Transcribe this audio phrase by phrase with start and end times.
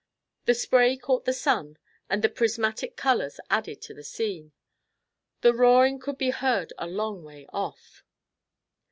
[0.45, 1.77] The spray caught the sun
[2.09, 4.51] and the prismatic colors added to the scene.
[5.41, 8.03] The roaring could be heard a long way off.